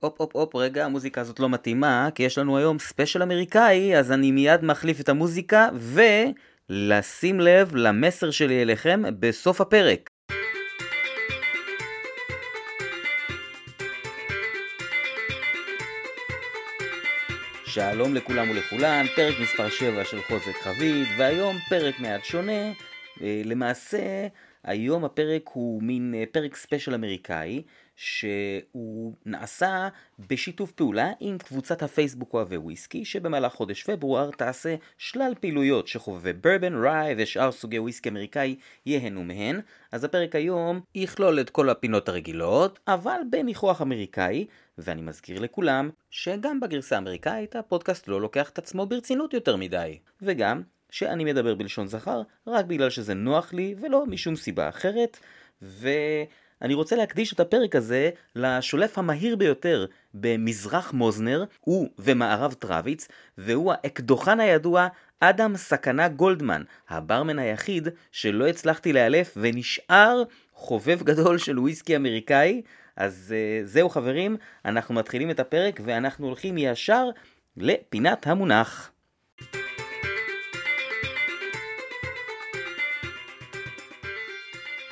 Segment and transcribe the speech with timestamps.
[0.00, 4.12] הופ הופ הופ, רגע, המוזיקה הזאת לא מתאימה, כי יש לנו היום ספיישל אמריקאי, אז
[4.12, 10.10] אני מיד מחליף את המוזיקה, ולשים לב למסר שלי אליכם בסוף הפרק.
[17.64, 22.72] שלום לכולם ולכולן, פרק מספר 7 של חוזק חבית, והיום פרק מעט שונה.
[23.22, 24.26] אה, למעשה,
[24.64, 27.62] היום הפרק הוא מין אה, פרק ספיישל אמריקאי,
[28.00, 35.88] שהוא נעשה בשיתוף פעולה עם קבוצת הפייסבוק אוהבי וויסקי, שבמהלך חודש פברואר תעשה שלל פעילויות
[35.88, 39.60] שחובבי ברבן, ראי ושאר סוגי וויסקי אמריקאי ייהנו מהן.
[39.92, 44.46] אז הפרק היום יכלול את כל הפינות הרגילות, אבל בניחוח אמריקאי,
[44.78, 49.98] ואני מזכיר לכולם שגם בגרסה האמריקאית הפודקאסט לא לוקח את עצמו ברצינות יותר מדי.
[50.22, 55.18] וגם שאני מדבר בלשון זכר רק בגלל שזה נוח לי ולא משום סיבה אחרת.
[56.60, 63.08] ואני רוצה להקדיש את הפרק הזה לשולף המהיר ביותר במזרח מוזנר, הוא ומערב טרוויץ,
[63.38, 64.88] והוא האקדוחן הידוע
[65.20, 72.62] אדם סכנה גולדמן, הברמן היחיד שלא הצלחתי לאלף ונשאר חובב גדול של וויסקי אמריקאי.
[72.96, 77.08] אז uh, זהו חברים, אנחנו מתחילים את הפרק ואנחנו הולכים ישר
[77.56, 78.90] לפינת המונח.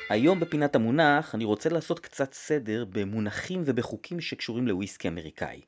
[0.09, 5.61] היום בפינת המונח אני רוצה לעשות קצת סדר במונחים ובחוקים שקשורים לוויסקי אמריקאי.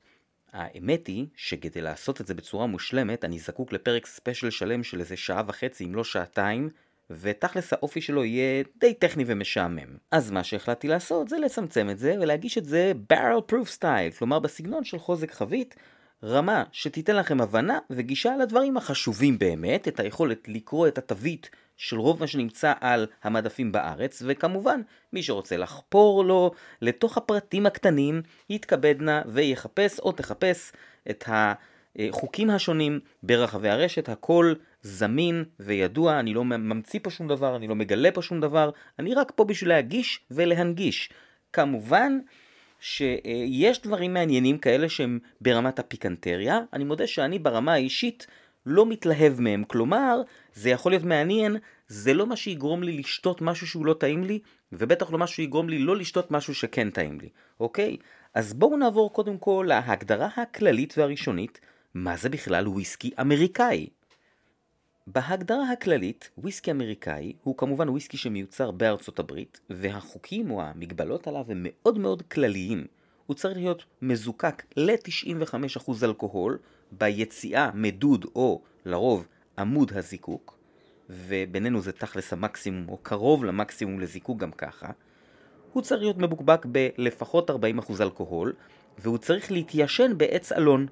[0.54, 5.18] האמת היא שכדי לעשות את זה בצורה מושלמת אני זקוק לפרק ספיישל שלם של איזה
[5.18, 6.70] שעה וחצי אם לא שעתיים
[7.10, 9.98] ותכלס האופי שלו יהיה די טכני ומשעמם.
[10.12, 14.40] אז מה שהחלטתי לעשות זה לצמצם את זה ולהגיש את זה barrel proof style, כלומר
[14.40, 15.76] בסגנון של חוזק חבית,
[16.24, 21.50] רמה שתיתן לכם הבנה וגישה לדברים החשובים באמת, את היכולת לקרוא את התווית
[21.82, 24.82] של רוב מה שנמצא על המדפים בארץ, וכמובן,
[25.14, 26.52] מי שרוצה לחפור לו
[26.82, 30.72] לתוך הפרטים הקטנים, יתכבד נא ויחפש או תחפש
[31.10, 37.68] את החוקים השונים ברחבי הרשת, הכל זמין וידוע, אני לא ממציא פה שום דבר, אני
[37.68, 41.10] לא מגלה פה שום דבר, אני רק פה בשביל להגיש ולהנגיש.
[41.54, 42.20] כמובן,
[42.80, 48.28] שיש דברים מעניינים כאלה שהם ברמת הפיקנטריה, אני מודה שאני ברמה האישית
[48.66, 50.22] לא מתלהב מהם, כלומר,
[50.54, 51.58] זה יכול להיות מעניין,
[51.88, 54.40] זה לא מה שיגרום לי לשתות משהו שהוא לא טעים לי,
[54.72, 57.30] ובטח לא מה שיגרום לי לא לשתות משהו שכן טעים לי,
[57.60, 57.98] אוקיי?
[58.34, 61.60] אז בואו נעבור קודם כל להגדרה הכללית והראשונית,
[61.94, 63.88] מה זה בכלל וויסקי אמריקאי?
[65.08, 71.66] בהגדרה הכללית, וויסקי אמריקאי הוא כמובן וויסקי שמיוצר בארצות הברית, והחוקים או המגבלות עליו הם
[71.70, 72.86] מאוד מאוד כלליים.
[73.26, 76.58] הוא צריך להיות מזוקק ל-95% אלכוהול,
[76.92, 80.58] ביציאה מדוד או לרוב עמוד הזיקוק,
[81.10, 84.90] ובינינו זה תכלס המקסימום או קרוב למקסימום לזיקוק גם ככה.
[85.74, 87.54] הוא צריך להיות מבוקבק בלפחות 40%
[88.02, 88.54] אלכוהול,
[88.98, 90.88] והוא צריך להתיישן בעץ אלון.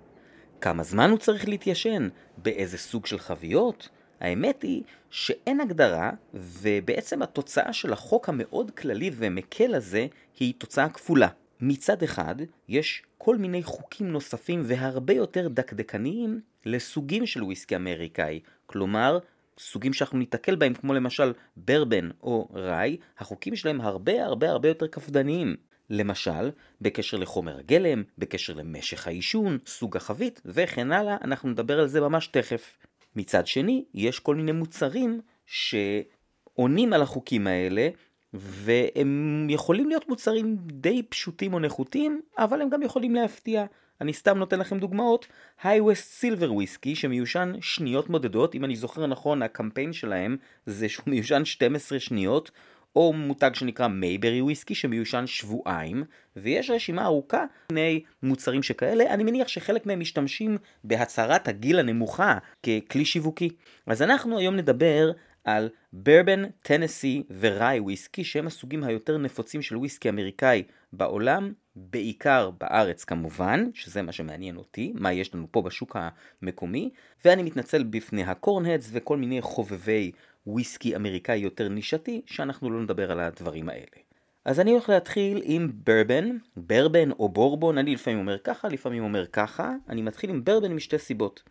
[0.62, 2.10] כמה זמן הוא צריך להתיישן?
[2.38, 3.90] באיזה סוג של חביות?
[4.20, 10.08] האמת היא שאין הגדרה, ובעצם התוצאה של החוק המאוד כללי ומקל הזה
[10.40, 11.28] היא תוצאה כפולה.
[11.62, 12.36] מצד אחד,
[12.68, 18.40] יש כל מיני חוקים נוספים והרבה יותר דקדקניים לסוגים של וויסקי אמריקאי.
[18.66, 19.20] כלומר,
[19.60, 24.88] סוגים שאנחנו ניתקל בהם, כמו למשל ברבן או ראי, החוקים שלהם הרבה הרבה הרבה יותר
[24.88, 25.56] קפדניים.
[25.90, 26.50] למשל,
[26.82, 32.28] בקשר לחומר הגלם, בקשר למשך העישון, סוג החבית וכן הלאה, אנחנו נדבר על זה ממש
[32.28, 32.78] תכף.
[33.16, 37.90] מצד שני, יש כל מיני מוצרים שעונים על החוקים האלה,
[38.34, 43.66] והם יכולים להיות מוצרים די פשוטים או נחותים, אבל הם גם יכולים להפתיע.
[44.02, 45.28] אני סתם נותן לכם דוגמאות,
[45.64, 51.46] היי-ווסט סילבר וויסקי שמיושן שניות מודדות, אם אני זוכר נכון הקמפיין שלהם זה שהוא מיושן
[51.46, 52.52] 12 שניות,
[52.96, 56.04] או מותג שנקרא מייברי וויסקי שמיושן שבועיים,
[56.36, 63.06] ויש רשימה ארוכה מיני מוצרים שכאלה, אני מניח שחלק מהם משתמשים בהצהרת הגיל הנמוכה ככלי
[63.06, 63.50] שיווקי.
[63.88, 65.12] אז אנחנו היום נדבר
[65.50, 70.64] על ברבן, טנסי וראי וויסקי שהם הסוגים היותר נפוצים של וויסקי אמריקאי
[70.94, 75.98] בעולם, בעיקר בארץ כמובן, שזה מה שמעניין אותי, מה יש לנו פה בשוק
[76.42, 76.90] המקומי,
[77.26, 80.12] ואני מתנצל בפני הקורנהדס וכל מיני חובבי
[80.48, 83.98] וויסקי אמריקאי יותר נישתי, שאנחנו לא נדבר על הדברים האלה.
[84.46, 89.26] אז אני הולך להתחיל עם ברבן, ברבן או בורבון, אני לפעמים אומר ככה, לפעמים אומר
[89.28, 91.44] ככה, אני מתחיל עם ברבן משתי סיבות.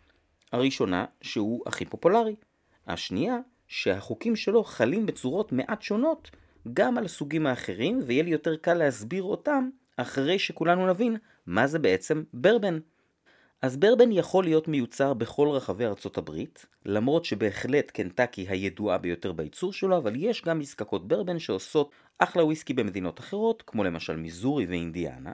[0.51, 2.35] הראשונה, שהוא הכי פופולרי.
[2.87, 3.37] השנייה,
[3.69, 6.31] שהחוקים שלו חלים בצורות מעט שונות
[6.73, 11.17] גם על הסוגים האחרים, ויהיה לי יותר קל להסביר אותם אחרי שכולנו נבין
[11.47, 12.79] מה זה בעצם ברבן.
[13.61, 19.73] אז ברבן יכול להיות מיוצר בכל רחבי ארצות הברית, למרות שבהחלט קנטקי הידועה ביותר בייצור
[19.73, 25.31] שלו, אבל יש גם מזקקות ברבן שעושות אחלה וויסקי במדינות אחרות, כמו למשל מיזורי ואינדיאנה.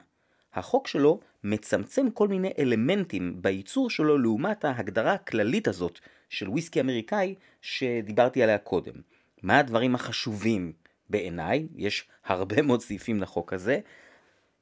[0.53, 5.99] החוק שלו מצמצם כל מיני אלמנטים בייצור שלו לעומת ההגדרה הכללית הזאת
[6.29, 8.93] של וויסקי אמריקאי שדיברתי עליה קודם.
[9.43, 10.71] מה הדברים החשובים
[11.09, 11.67] בעיניי?
[11.75, 13.79] יש הרבה מאוד סעיפים לחוק הזה.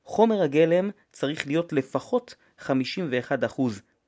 [0.04, 2.71] חומר הגלם צריך להיות לפחות 51%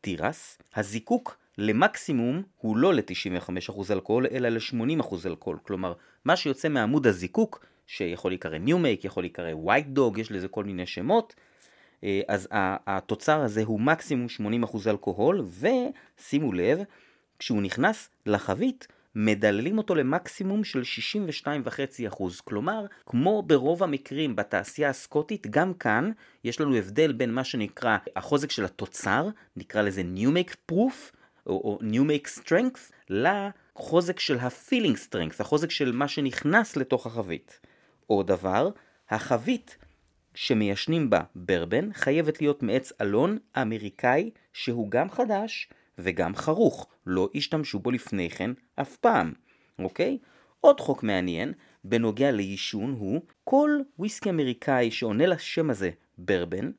[0.02, 5.60] תירס, הזיקוק למקסימום הוא לא ל-95% אלכוהול, אלא ל-80% אלכוהול.
[5.64, 5.94] כלומר,
[6.26, 10.64] מה שיוצא מעמוד הזיקוק, שיכול להיקרא new make, יכול להיקרא white dog, יש לזה כל
[10.64, 11.36] מיני שמות,
[12.04, 12.48] אה, אז
[12.88, 16.80] התוצר הזה הוא מקסימום 80% אלכוהול, ושימו לב,
[17.40, 20.82] כשהוא נכנס לחבית, מדללים אותו למקסימום של
[22.10, 22.24] 62.5%.
[22.44, 26.12] כלומר, כמו ברוב המקרים בתעשייה הסקוטית, גם כאן
[26.44, 31.16] יש לנו הבדל בין מה שנקרא החוזק של התוצר, נקרא לזה New Make Proof,
[31.48, 37.60] או, או New Make Strength, לחוזק של ה-Feeling Strength, החוזק של מה שנכנס לתוך החבית.
[38.08, 38.70] עוד דבר,
[39.10, 39.78] החבית
[40.34, 47.80] שמיישנים בה ברבן חייבת להיות מעץ אלון אמריקאי שהוא גם חדש וגם חרוך, לא השתמשו
[47.80, 49.34] בו לפני כן אף פעם,
[49.80, 50.18] אוקיי?
[50.62, 51.54] עוד חוק מעניין
[51.84, 56.72] בנוגע לעישון הוא כל וויסקי אמריקאי שעונה לשם הזה ברבן,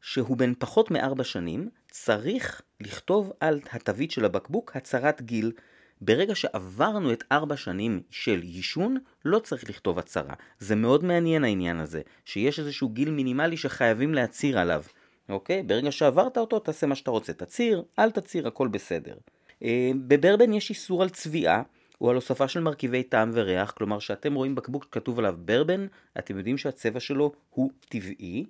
[0.00, 5.52] שהוא בן פחות מארבע שנים, צריך לכתוב על התווית של הבקבוק הצהרת גיל.
[6.00, 10.34] ברגע שעברנו את ארבע שנים של עישון, לא צריך לכתוב הצהרה.
[10.58, 14.82] זה מאוד מעניין העניין הזה, שיש איזשהו גיל מינימלי שחייבים להצהיר עליו.
[15.28, 15.62] אוקיי?
[15.62, 17.32] ברגע שעברת אותו, תעשה מה שאתה רוצה.
[17.32, 19.16] תצהיר, אל תצהיר, הכל בסדר.
[19.62, 21.62] אה, בברבן יש איסור על צביעה,
[22.00, 25.86] או על הוספה של מרכיבי טעם וריח, כלומר שאתם רואים בקבוק שכתוב עליו ברבן,
[26.18, 28.44] אתם יודעים שהצבע שלו הוא טבעי.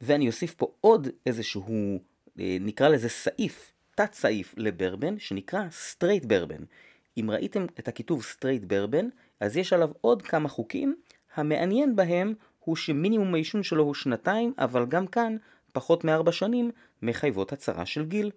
[0.00, 1.98] ואני אוסיף פה עוד איזשהו,
[2.40, 6.64] אה, נקרא לזה סעיף, תת סעיף לברבן, שנקרא straight bourbon.
[7.16, 9.08] אם ראיתם את הכיתוב straight bourbon,
[9.40, 10.94] אז יש עליו עוד כמה חוקים,
[11.34, 15.36] המעניין בהם הוא שמינימום היישון שלו הוא שנתיים, אבל גם כאן
[15.72, 16.70] פחות מארבע שנים
[17.02, 18.30] מחייבות הצהרה של גיל.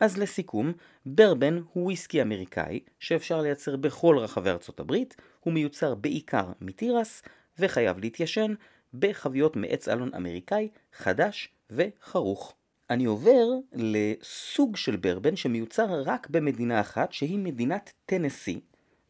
[0.00, 0.72] אז לסיכום,
[1.06, 7.22] ברבן הוא וויסקי אמריקאי שאפשר לייצר בכל רחבי ארצות הברית, הוא מיוצר בעיקר מתירס
[7.58, 8.54] וחייב להתיישן
[8.94, 12.54] בחביות מעץ אלון אמריקאי חדש וחרוך.
[12.90, 18.60] אני עובר לסוג של ברבן שמיוצר רק במדינה אחת שהיא מדינת טנסי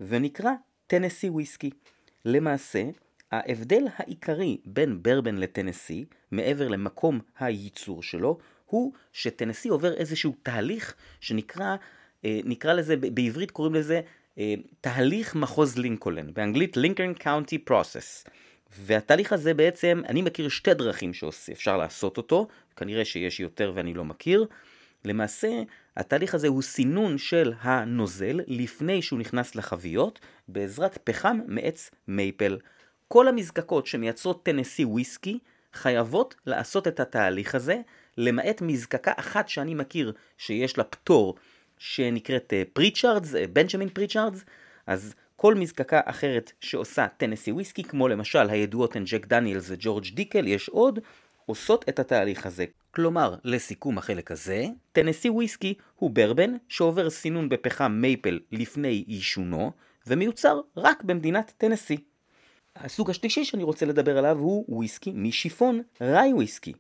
[0.01, 0.51] ונקרא
[0.87, 1.71] Tennessee whiskey.
[2.25, 2.85] למעשה,
[3.33, 11.77] ההבדל העיקרי בין ברבן לטנסי, מעבר למקום הייצור שלו, הוא שטנסי עובר איזשהו תהליך שנקרא,
[12.25, 14.01] אה, נקרא לזה, בעברית קוראים לזה
[14.39, 18.25] אה, תהליך מחוז לינקולן, באנגלית Lincoln County Process.
[18.79, 24.05] והתהליך הזה בעצם, אני מכיר שתי דרכים שאפשר לעשות אותו, כנראה שיש יותר ואני לא
[24.05, 24.47] מכיר.
[25.05, 25.63] למעשה,
[25.97, 32.59] התהליך הזה הוא סינון של הנוזל לפני שהוא נכנס לחביות, בעזרת פחם מעץ מייפל.
[33.09, 35.39] כל המזקקות שמייצרות Tennessee whiskey
[35.73, 37.81] חייבות לעשות את התהליך הזה,
[38.17, 41.35] למעט מזקקה אחת שאני מכיר שיש לה פטור
[41.79, 44.45] שנקראת פריצ'ארדס, בנג'מין פריצ'ארדס,
[44.87, 50.47] אז כל מזקקה אחרת שעושה Tennessee whiskey, כמו למשל הידועות הן ג'ק דניאלס וג'ורג' דיקל,
[50.47, 50.99] יש עוד,
[51.47, 52.65] עושות את התהליך הזה.
[52.91, 59.73] כלומר, לסיכום החלק הזה, Tennessee whiskey הוא ברבן שעובר סינון בפחם מייפל לפני יישונו,
[60.07, 61.97] ומיוצר רק במדינת טנסי.
[62.81, 66.73] הסוג השלישי שאני רוצה לדבר עליו הוא וויסקי משיפון, rye whiskey.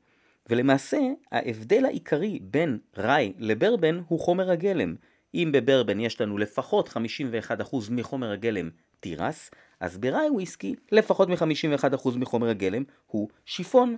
[0.50, 0.99] ולמעשה,
[1.32, 4.94] ההבדל העיקרי בין rye לברבן הוא חומר הגלם.
[5.34, 8.70] אם בברבן יש לנו לפחות 51% מחומר הגלם
[9.00, 13.96] תירס, אז ב rye whiskey לפחות מ-51% מחומר הגלם הוא שיפון.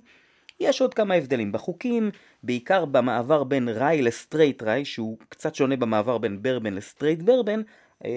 [0.60, 2.10] יש עוד כמה הבדלים בחוקים,
[2.42, 7.22] בעיקר במעבר בין rye ל straight rye, שהוא קצת שונה במעבר בין ברבן ל straight
[7.22, 7.62] bourbon,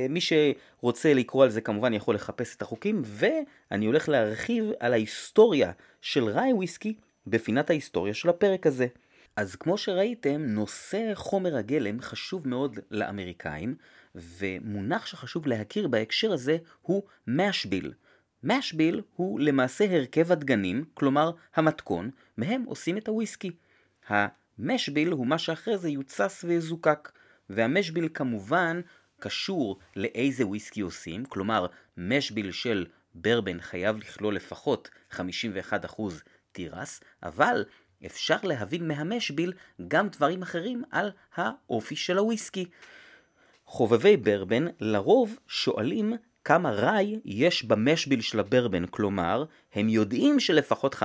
[0.09, 5.71] מי שרוצה לקרוא על זה כמובן יכול לחפש את החוקים, ואני הולך להרחיב על ההיסטוריה
[6.01, 6.95] של rye whiskey
[7.27, 8.87] בפינת ההיסטוריה של הפרק הזה.
[9.35, 13.75] אז כמו שראיתם, נושא חומר הגלם חשוב מאוד לאמריקאים,
[14.15, 17.93] ומונח שחשוב להכיר בהקשר הזה הוא משביל.
[18.43, 23.51] משביל הוא למעשה הרכב הדגנים, כלומר המתכון, מהם עושים את הוויסקי.
[24.07, 27.11] המשביל הוא מה שאחרי זה יוצס ויזוקק,
[27.49, 28.81] והמשביל כמובן
[29.23, 31.65] קשור לאיזה וויסקי עושים, כלומר
[31.97, 35.21] משביל של ברבן חייב לכלול לפחות 51%
[36.51, 37.65] תירס, אבל
[38.05, 39.53] אפשר להבין מהמשביל
[39.87, 42.65] גם דברים אחרים על האופי של הוויסקי.
[43.65, 46.13] חובבי ברבן לרוב שואלים
[46.45, 50.99] כמה ראי יש במשביל של הברבן, כלומר, הם יודעים שלפחות 51%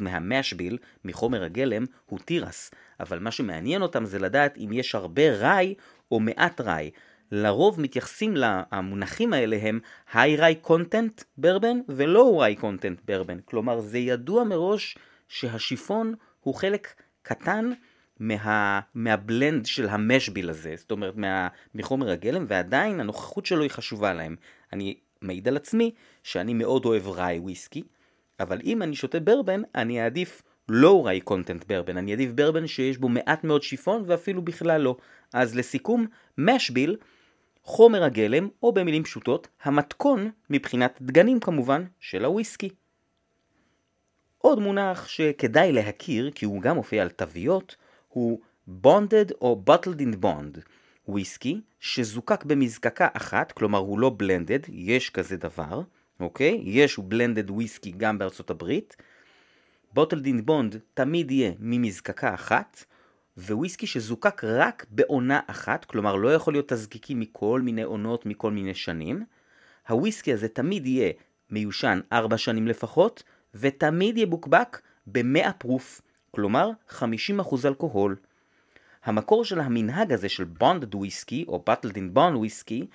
[0.00, 5.74] מהמשביל, מחומר הגלם, הוא תירס, אבל מה שמעניין אותם זה לדעת אם יש הרבה ראי
[6.10, 6.90] או מעט ראי.
[7.32, 9.80] לרוב מתייחסים למונחים האלה הם
[10.12, 14.98] rye content ברבן rye content ברבן, כלומר זה ידוע מראש
[15.28, 17.72] שהשיפון הוא חלק קטן
[18.20, 24.14] מה, מהבלנד של המשביל הזה, זאת אומרת מה, מחומר הגלם, ועדיין הנוכחות שלו היא חשובה
[24.14, 24.36] להם.
[24.72, 25.90] אני מעיד על עצמי
[26.22, 27.82] שאני מאוד אוהב ראי וויסקי,
[28.40, 32.98] אבל אם אני שותה ברבן, אני אעדיף לואו ראי קונטנט ברבן, אני אעדיף ברבן שיש
[32.98, 34.96] בו מעט מאוד שיפון ואפילו בכלל לא.
[35.34, 36.06] אז לסיכום,
[36.38, 36.96] משביל,
[37.62, 42.68] חומר הגלם, או במילים פשוטות, המתכון, מבחינת דגנים כמובן, של הוויסקי.
[44.38, 47.76] עוד מונח שכדאי להכיר, כי הוא גם מופיע על תוויות,
[48.08, 48.40] הוא
[48.84, 50.60] Bonded או Bottled in Bond,
[51.08, 55.82] וויסקי שזוקק במזקקה אחת, כלומר הוא לא בלנדד, יש כזה דבר,
[56.20, 56.62] אוקיי?
[56.64, 58.96] יש בלנדד וויסקי גם בארצות הברית.
[59.96, 62.84] Bottled in Bond תמיד יהיה ממזקקה אחת,
[63.38, 68.74] וויסקי שזוקק רק בעונה אחת, כלומר לא יכול להיות תזקיקים מכל מיני עונות, מכל מיני
[68.74, 69.24] שנים.
[69.88, 71.12] הוויסקי הזה תמיד יהיה
[71.50, 73.22] מיושן 4 שנים לפחות,
[73.54, 77.02] ותמיד יבוקבק ב-100 פרוף, כלומר 50%
[77.64, 78.16] אלכוהול.
[79.04, 82.86] המקור של המנהג הזה של בונדד וויסקי, או in Bond וויסקי,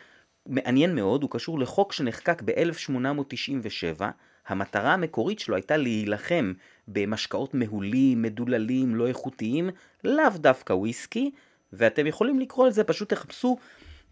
[0.45, 4.01] מעניין מאוד, הוא קשור לחוק שנחקק ב-1897,
[4.47, 6.53] המטרה המקורית שלו הייתה להילחם
[6.87, 9.69] במשקאות מהולים, מדוללים, לא איכותיים,
[10.03, 11.31] לאו דווקא וויסקי,
[11.73, 13.57] ואתם יכולים לקרוא על זה, פשוט תחפשו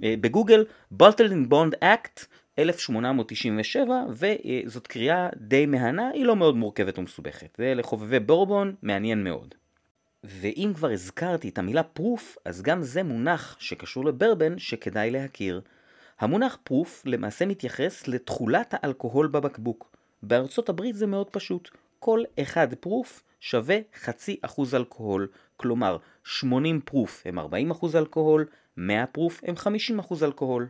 [0.03, 0.65] אה, בגוגל
[1.01, 2.25] Bottled in Bond Act
[2.59, 7.55] 1897, וזאת קריאה די מהנה, היא לא מאוד מורכבת ומסובכת.
[7.57, 9.55] זה לחובבי בורבון, מעניין מאוד.
[10.23, 15.61] ואם כבר הזכרתי את המילה פרוף, אז גם זה מונח שקשור לברבן שכדאי להכיר.
[16.19, 19.94] המונח פרוף למעשה מתייחס לתכולת האלכוהול בבקבוק.
[20.27, 21.69] בארצות הברית זה מאוד פשוט.
[21.99, 25.27] כל אחד פרוף שווה חצי אחוז אלכוהול.
[25.57, 28.45] כלומר, 80 פרוף הם 40 אחוז אלכוהול,
[28.77, 30.67] 100 פרוף הם 50 אחוז אלכוהול.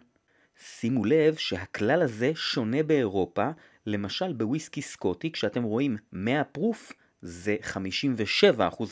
[0.57, 3.49] שימו לב שהכלל הזה שונה באירופה,
[3.85, 7.73] למשל בוויסקי סקוטי, כשאתם רואים 100 פרוף, זה 57%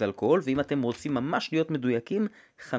[0.01, 2.27] אלכוהול, ואם אתם רוצים ממש להיות מדויקים,
[2.70, 2.74] 57.15%.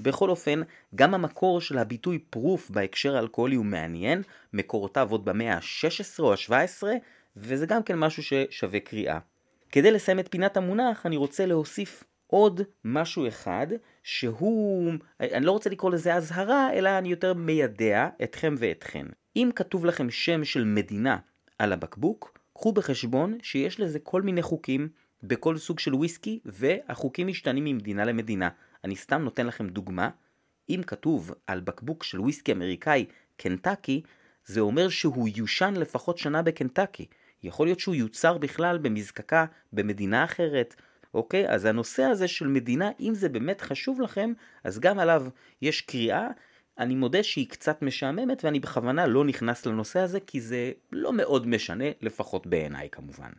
[0.00, 0.60] בכל אופן,
[0.94, 4.22] גם המקור של הביטוי פרוף בהקשר האלכוהולי הוא מעניין,
[4.52, 6.82] מקורותיו עוד במאה ה-16 או ה-17,
[7.36, 9.18] וזה גם כן משהו ששווה קריאה.
[9.72, 13.66] כדי לסיים את פינת המונח, אני רוצה להוסיף עוד משהו אחד,
[14.02, 19.06] שהוא, אני לא רוצה לקרוא לזה אזהרה, אלא אני יותר מיידע אתכם ואתכן.
[19.36, 21.16] אם כתוב לכם שם של מדינה
[21.58, 24.88] על הבקבוק, קחו בחשבון שיש לזה כל מיני חוקים
[25.22, 28.48] בכל סוג של וויסקי, והחוקים משתנים ממדינה למדינה.
[28.84, 30.10] אני סתם נותן לכם דוגמה,
[30.68, 34.02] אם כתוב על בקבוק של וויסקי אמריקאי קנטקי,
[34.44, 37.06] זה אומר שהוא יושן לפחות שנה בקנטקי.
[37.42, 40.74] יכול להיות שהוא יוצר בכלל במזקקה במדינה אחרת,
[41.14, 41.48] אוקיי?
[41.48, 44.32] אז הנושא הזה של מדינה, אם זה באמת חשוב לכם,
[44.64, 45.26] אז גם עליו
[45.62, 46.28] יש קריאה.
[46.78, 51.46] אני מודה שהיא קצת משעממת ואני בכוונה לא נכנס לנושא הזה כי זה לא מאוד
[51.46, 53.30] משנה, לפחות בעיניי כמובן.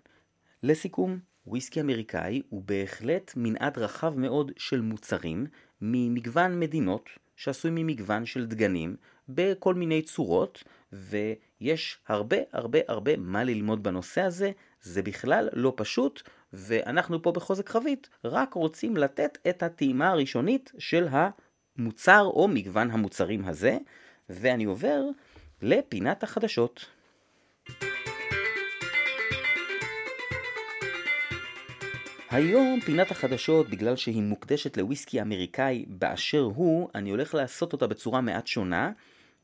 [0.64, 5.46] לסיכום, וויסקי אמריקאי הוא בהחלט מנעד רחב מאוד של מוצרים
[5.82, 8.96] ממגוון מדינות שעשוי ממגוון של דגנים
[9.30, 16.22] בכל מיני צורות ויש הרבה הרבה הרבה מה ללמוד בנושא הזה, זה בכלל לא פשוט
[16.54, 23.46] ואנחנו פה בחוזק חבית רק רוצים לתת את הטעימה הראשונית של המוצר או מגוון המוצרים
[23.46, 23.78] הזה
[24.30, 25.02] ואני עובר
[25.62, 26.86] לפינת החדשות.
[32.34, 38.22] היום פינת החדשות, בגלל שהיא מוקדשת לוויסקי אמריקאי באשר הוא, אני הולך לעשות אותה בצורה
[38.22, 38.92] מעט שונה,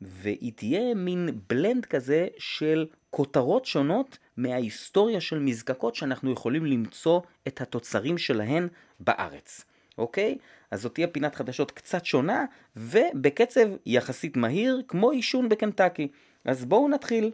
[0.02, 7.62] והיא תהיה מין בלנד כזה של כותרות שונות מההיסטוריה של מזקקות שאנחנו יכולים למצוא את
[7.62, 8.68] התוצרים שלהן
[9.00, 9.66] בארץ.
[9.98, 10.38] אוקיי?
[10.72, 16.08] אז זאת תהיה פינת חדשות קצת שונה, ובקצב יחסית מהיר, כמו עישון בקנטקי.
[16.46, 17.32] אז בואו נתחיל.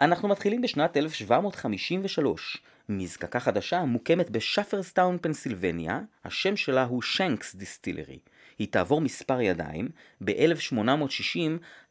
[0.00, 2.56] אנחנו מתחילים בשנת 1753.
[2.88, 8.18] מזקקה חדשה מוקמת בשפרסטאון, פנסילבניה, השם שלה הוא שנקס דיסטילרי.
[8.58, 9.88] היא תעבור מספר ידיים,
[10.24, 11.38] ב-1860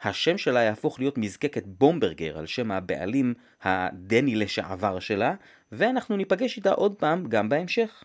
[0.02, 5.34] השם שלה יהפוך להיות מזקקת בומברגר על שם הבעלים הדני לשעבר שלה,
[5.72, 8.04] ואנחנו ניפגש איתה עוד פעם גם בהמשך.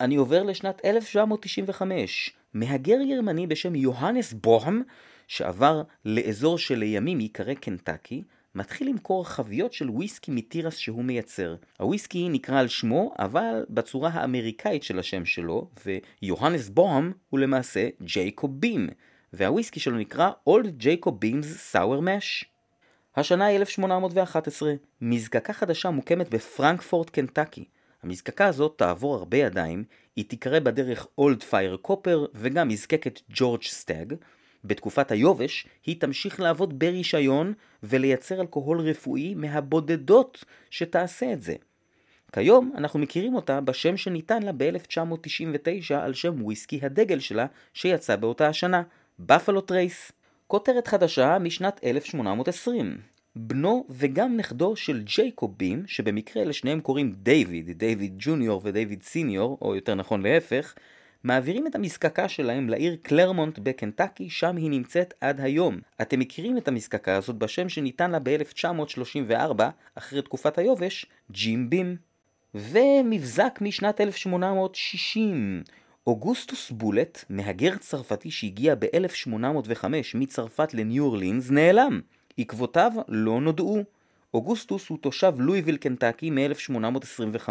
[0.00, 2.30] אני עובר לשנת 1795.
[2.54, 4.82] מהגר גרמני בשם יוהנס בוהם,
[5.28, 8.22] שעבר לאזור שלימים ייקרא קנטקי,
[8.56, 11.56] מתחיל למכור חביות של וויסקי מתירס שהוא מייצר.
[11.78, 18.60] הוויסקי נקרא על שמו, אבל בצורה האמריקאית של השם שלו, ויוהנס בוהם הוא למעשה ג'ייקוב
[18.60, 18.88] בים,
[19.32, 22.44] והוויסקי שלו נקרא Old Jacob Beams Sour Mash.
[23.16, 27.64] השנה היא 1811, מזקקה חדשה מוקמת בפרנקפורט, קנטקי.
[28.02, 29.84] המזקקה הזאת תעבור הרבה ידיים,
[30.16, 34.14] היא תיקרא בדרך Old Fire Copper וגם מזקקת ג'ורג' סטאג,
[34.66, 41.54] בתקופת היובש היא תמשיך לעבוד ברישיון ולייצר אלכוהול רפואי מהבודדות שתעשה את זה.
[42.32, 48.48] כיום אנחנו מכירים אותה בשם שניתן לה ב-1999 על שם וויסקי הדגל שלה שיצא באותה
[48.48, 48.82] השנה,
[49.18, 50.12] Buffalo Trace.
[50.46, 52.98] כותרת חדשה משנת 1820.
[53.36, 59.74] בנו וגם נכדו של ג'ייקוב בים, שבמקרה לשניהם קוראים דיוויד, דיוויד ג'וניור ודייוויד סיניור, או
[59.74, 60.74] יותר נכון להפך,
[61.26, 65.78] מעבירים את המזקקה שלהם לעיר קלרמונט בקנטקי, שם היא נמצאת עד היום.
[66.02, 69.62] אתם מכירים את המזקקה הזאת בשם שניתן לה ב-1934,
[69.94, 71.96] אחרי תקופת היובש, ג'ים בים.
[72.54, 75.62] ומבזק משנת 1860.
[76.06, 82.00] אוגוסטוס בולט, מהגר צרפתי שהגיע ב-1805 מצרפת לניו אורלינס, נעלם.
[82.38, 83.84] עקבותיו לא נודעו.
[84.34, 87.48] אוגוסטוס הוא תושב לואיביל קנטקי מ-1825,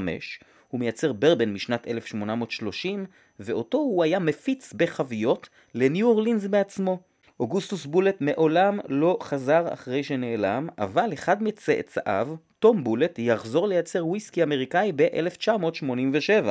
[0.67, 3.05] הוא מייצר ברבן משנת 1830,
[3.39, 6.99] ואותו הוא היה מפיץ בחביות לניו אורלינס בעצמו.
[7.39, 14.43] אוגוסטוס בולט מעולם לא חזר אחרי שנעלם, אבל אחד מצאצאיו, תום בולט, יחזור לייצר וויסקי
[14.43, 16.49] אמריקאי ב-1987.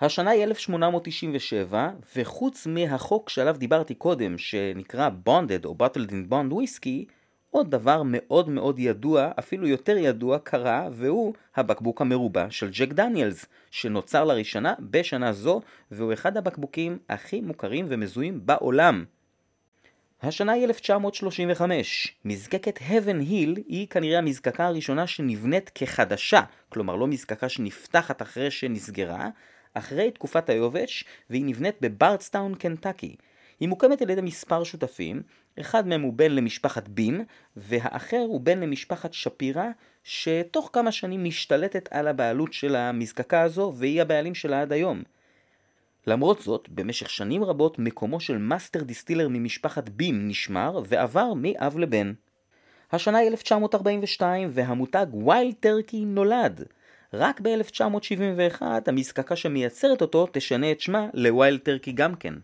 [0.00, 7.12] השנה היא 1897, וחוץ מהחוק שעליו דיברתי קודם, שנקרא Bonded או Bottled in Bond Whisky,
[7.52, 13.46] עוד דבר מאוד מאוד ידוע, אפילו יותר ידוע, קרה, והוא הבקבוק המרובע של ג'ק דניאלס,
[13.70, 19.04] שנוצר לראשונה בשנה זו, והוא אחד הבקבוקים הכי מוכרים ומזוהים בעולם.
[20.22, 22.16] השנה היא 1935.
[22.24, 29.28] מזקקת Heaven Hill היא כנראה המזקקה הראשונה שנבנית כחדשה, כלומר לא מזקקה שנפתחת אחרי שנסגרה,
[29.74, 33.16] אחרי תקופת היובש, והיא נבנית בברדסטאון, קנטקי.
[33.62, 35.22] היא מוקמת על ידי מספר שותפים,
[35.60, 37.24] אחד מהם הוא בן למשפחת בים,
[37.56, 39.64] והאחר הוא בן למשפחת שפירא,
[40.04, 45.02] שתוך כמה שנים משתלטת על הבעלות של המזקקה הזו, והיא הבעלים שלה עד היום.
[46.06, 52.12] למרות זאת, במשך שנים רבות מקומו של master distiller ממשפחת בים נשמר, ועבר מאב לבן.
[52.92, 56.64] השנה היא 1942, והמותג Wild Turkey נולד.
[57.12, 62.34] רק ב-1971 המזקקה שמייצרת אותו תשנה את שמה ל Wild Turkey גם כן.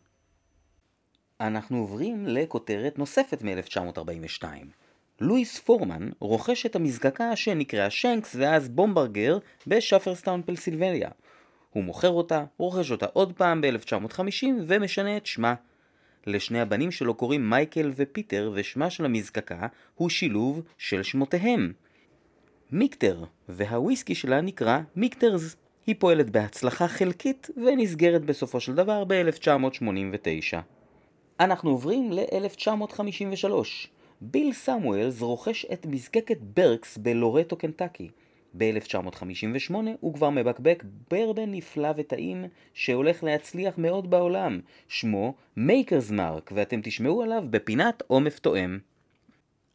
[1.40, 4.44] אנחנו עוברים לכותרת נוספת מ-1942.
[5.20, 11.08] לואיס פורמן רוכש את המזקקה שנקראה שנקס ואז בומברגר בשפרסטאון פנסילבניה.
[11.70, 15.54] הוא מוכר אותה, רוכש אותה עוד פעם ב-1950 ומשנה את שמה.
[16.26, 21.72] לשני הבנים שלו קוראים מייקל ופיטר ושמה של המזקקה הוא שילוב של שמותיהם.
[22.72, 25.56] Michter, והוויסקי שלה נקרא Michter's.
[25.86, 30.77] היא פועלת בהצלחה חלקית ונסגרת בסופו של דבר ב-1989.
[31.40, 33.52] אנחנו עוברים ל-1953.
[34.20, 38.08] ביל סמואלס רוכש את מזקקת ברקס בלורטו קנטקי.
[38.54, 44.60] ב-1958 הוא כבר מבקבק ברבן נפלא וטעים שהולך להצליח מאוד בעולם.
[44.88, 48.78] שמו Maker's Mark, ואתם תשמעו עליו בפינת עומף תואם.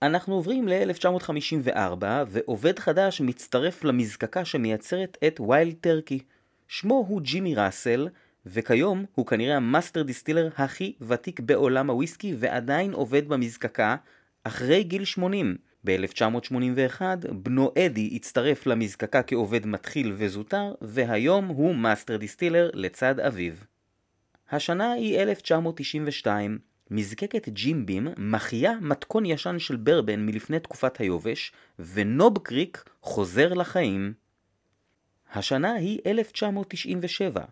[0.01, 6.19] אנחנו עוברים ל-1954, ועובד חדש מצטרף למזקקה שמייצרת את Wild Turkey.
[6.67, 8.07] שמו הוא ג'ימי ראסל,
[8.45, 13.95] וכיום הוא כנראה ה master distiller הכי ותיק בעולם הוויסקי ועדיין עובד במזקקה
[14.43, 15.57] אחרי גיל 80.
[15.85, 17.01] ב-1981
[17.31, 23.53] בנו אדי הצטרף למזקקה כעובד מתחיל וזוטר, והיום הוא master distiller לצד אביו.
[24.51, 26.59] השנה היא 1992,
[26.91, 33.53] מזקקת Jim Beam מחיה מתכון ישן של ברבן מלפני תקופת היובש, ו Knob Creek חוזר
[33.53, 34.13] לחיים.
[35.33, 37.43] השנה היא 1997,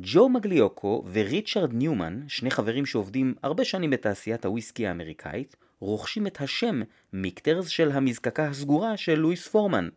[0.00, 6.80] ג'ו מגליוקו וריצ'רד ניומן, שני חברים שעובדים הרבה שנים בתעשיית הוויסקי האמריקאית, רוכשים את השם
[7.12, 9.88] מיקטרס של המזקקה הסגורה של לואיס פורמן.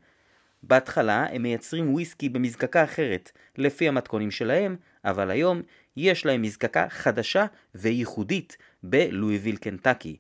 [0.63, 5.61] בהתחלה הם מייצרים וויסקי במזקקה אחרת, לפי המתכונים שלהם, אבל היום
[5.97, 10.17] יש להם מזקקה חדשה וייחודית בלואיביל קנטקי.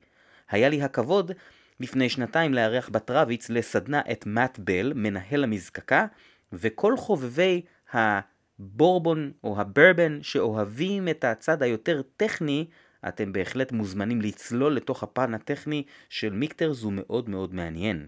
[0.49, 1.31] היה לי הכבוד
[1.79, 6.05] לפני שנתיים לארח בטרוויץ לסדנה את מאט בל, מנהל המזקקה,
[6.53, 7.61] וכל חובבי
[7.95, 8.30] ה...
[8.61, 12.65] הבורבון או הברבן שאוהבים את הצד היותר טכני,
[13.07, 18.07] אתם בהחלט מוזמנים לצלול לתוך הפן הטכני של מיקטרס, הוא מאוד מאוד מעניין.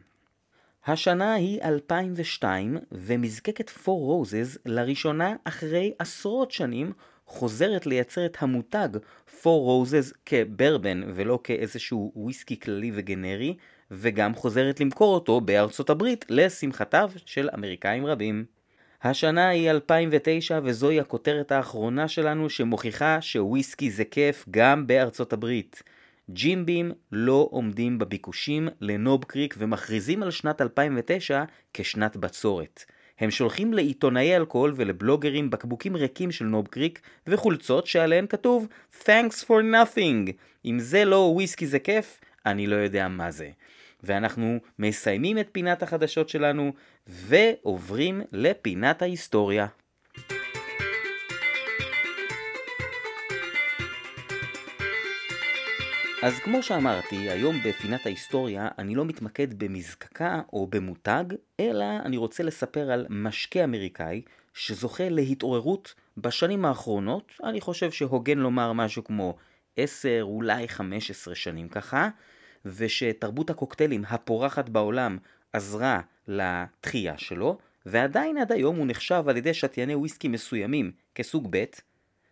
[0.86, 6.94] השנה היא 2002, ומזקקת פור רוזז לראשונה אחרי עשרות שנים
[7.26, 8.90] חוזרת לייצר את המותג
[9.42, 13.58] פור רוזז כברבן ולא כאיזשהו וויסקי כללי וגנרי,
[13.92, 18.46] וגם חוזרת למכור אותו בארצות הברית לשמחתיו של אמריקאים רבים.
[19.04, 25.84] השנה היא 2009 וזוהי הכותרת האחרונה שלנו שמוכיחה שוויסקי זה כיף גם בארצות הברית.
[26.30, 32.84] ג'ימבים לא עומדים בביקושים לנוב קריק ומכריזים על שנת 2009 כשנת בצורת.
[33.20, 38.68] הם שולחים לעיתונאי אלכוהול ולבלוגרים בקבוקים ריקים של נוב קריק וחולצות שעליהן כתוב
[39.04, 40.32] Thanks for nothing.
[40.66, 43.50] אם זה לא וויסקי זה כיף, אני לא יודע מה זה.
[44.04, 46.74] ואנחנו מסיימים את פינת החדשות שלנו
[47.08, 49.68] ועוברים לפינת ההיסטוריה.
[56.24, 61.24] אז כמו שאמרתי, היום בפינת ההיסטוריה אני לא מתמקד במזקקה או במותג,
[61.60, 64.22] אלא אני רוצה לספר על משקה אמריקאי
[64.54, 69.36] שזוכה להתעוררות בשנים האחרונות, אני חושב שהוגן לומר משהו כמו
[69.78, 72.10] 10, אולי 15 שנים ככה,
[72.66, 75.18] ושתרבות הקוקטיילים הפורחת בעולם
[75.54, 81.64] עזרה לתחייה שלו, ועדיין עד היום הוא נחשב על ידי שתייני וויסקי מסוימים כסוג ב',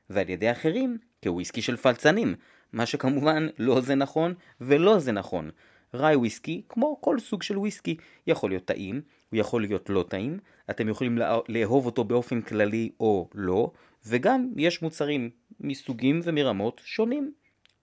[0.09, 2.35] ועל ידי אחרים כוויסקי של פלצנים,
[2.73, 5.49] מה שכמובן לא זה נכון ולא זה נכון.
[5.93, 10.39] ראי וויסקי, כמו כל סוג של וויסקי, יכול להיות טעים, הוא יכול להיות לא טעים,
[10.69, 11.17] אתם יכולים
[11.49, 13.71] לאהוב אותו באופן כללי או לא,
[14.07, 17.33] וגם יש מוצרים מסוגים ומרמות שונים.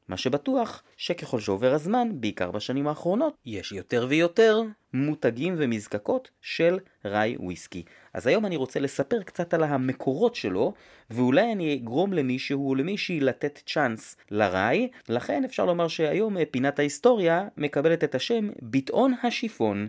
[0.08, 4.62] מה שבטוח שככל שעובר הזמן, בעיקר בשנים האחרונות, יש יותר ויותר
[4.94, 7.84] מותגים ומזקקות של ראי וויסקי.
[8.14, 10.72] אז היום אני רוצה לספר קצת על המקורות שלו,
[11.10, 17.48] ואולי אני אגרום למישהו או למישהי לתת צ'אנס לראי, לכן אפשר לומר שהיום פינת ההיסטוריה
[17.56, 19.88] מקבלת את השם ביטאון השיפון.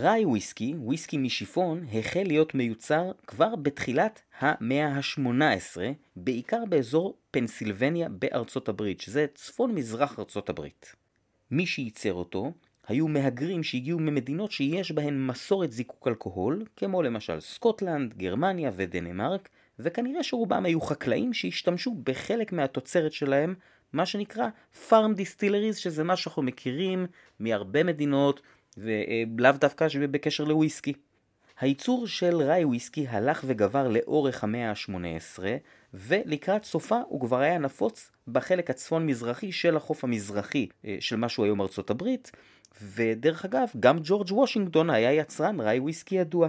[0.00, 5.80] ראי וויסקי, וויסקי משיפון, החל להיות מיוצר כבר בתחילת המאה ה-18,
[6.16, 10.94] בעיקר באזור פנסילבניה בארצות הברית, שזה צפון מזרח ארצות הברית.
[11.50, 12.52] מי שייצר אותו
[12.88, 20.22] היו מהגרים שהגיעו ממדינות שיש בהן מסורת זיקוק אלכוהול, כמו למשל סקוטלנד, גרמניה ודנמרק, וכנראה
[20.22, 23.54] שרובם היו חקלאים שהשתמשו בחלק מהתוצרת שלהם,
[23.92, 24.48] מה שנקרא
[24.88, 27.06] farm distilleries, שזה מה שאנחנו מכירים
[27.40, 28.40] מהרבה מדינות,
[28.76, 30.92] ולאו דווקא בקשר לוויסקי.
[31.60, 35.38] הייצור של ראי וויסקי הלך וגבר לאורך המאה ה-18,
[35.94, 41.44] ולקראת סופה הוא כבר היה נפוץ בחלק הצפון-מזרחי של החוף המזרחי אה, של מה שהוא
[41.44, 42.30] היום ארצות הברית,
[42.82, 46.48] ודרך אגב, גם ג'ורג' וושינגטון היה יצרן ראי וויסקי ידוע.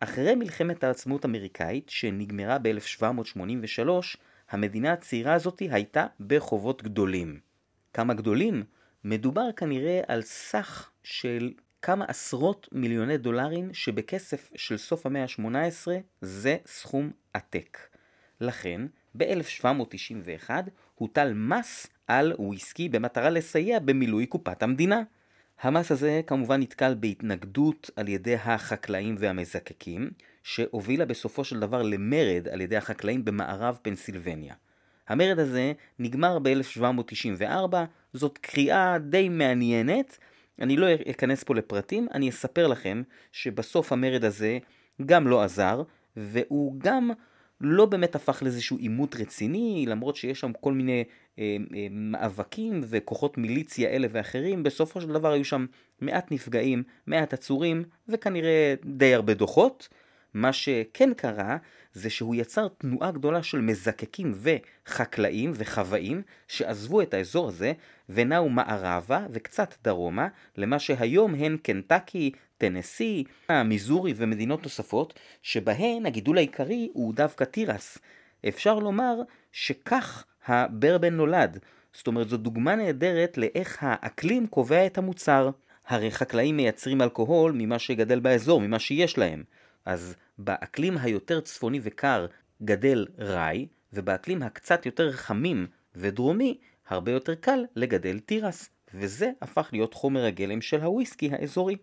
[0.00, 3.88] אחרי מלחמת העצמאות האמריקאית, שנגמרה ב-1783,
[4.50, 7.40] המדינה הצעירה הזאת הייתה בחובות גדולים.
[7.92, 8.62] כמה גדולים?
[9.04, 15.88] מדובר כנראה על סך של כמה עשרות מיליוני דולרים שבכסף של סוף המאה ה-18
[16.20, 17.78] זה סכום עתק.
[18.40, 18.80] לכן,
[19.16, 20.50] ב-1791
[20.94, 25.02] הוטל מס על וויסקי במטרה לסייע במילוי קופת המדינה.
[25.60, 30.10] המס הזה כמובן נתקל בהתנגדות על ידי החקלאים והמזקקים,
[30.42, 34.54] שהובילה בסופו של דבר למרד על ידי החקלאים במערב פנסילבניה.
[35.08, 37.74] המרד הזה נגמר ב-1794,
[38.12, 40.18] זאת קריאה די מעניינת,
[40.60, 44.58] אני לא אכנס פה לפרטים, אני אספר לכם שבסוף המרד הזה
[45.06, 45.82] גם לא עזר,
[46.16, 47.10] והוא גם
[47.60, 51.04] לא באמת הפך לאיזשהו עימות רציני, למרות שיש שם כל מיני
[51.38, 55.66] אה, אה, מאבקים וכוחות מיליציה אלה ואחרים, בסופו של דבר היו שם
[56.00, 59.88] מעט נפגעים, מעט עצורים, וכנראה די הרבה דוחות.
[60.34, 61.56] מה שכן קרה,
[61.92, 67.72] זה שהוא יצר תנועה גדולה של מזקקים וחקלאים וחוואים שעזבו את האזור הזה
[68.08, 73.24] ונעו מערבה וקצת דרומה למה שהיום הן קנטקי, טנסי,
[73.64, 77.98] מיזורי ומדינות נוספות שבהן הגידול העיקרי הוא דווקא תירס.
[78.48, 79.14] אפשר לומר
[79.52, 81.58] שכך הברבן נולד.
[81.92, 85.50] זאת אומרת זו דוגמה נהדרת לאיך האקלים קובע את המוצר.
[85.86, 89.42] הרי חקלאים מייצרים אלכוהול ממה שגדל באזור, ממה שיש להם.
[89.84, 92.26] אז באקלים היותר צפוני וקר
[92.62, 99.94] גדל ראי, ובאקלים הקצת יותר חמים ודרומי הרבה יותר קל לגדל תירס, וזה הפך להיות
[99.94, 101.76] חומר הגלם של הוויסקי האזורי.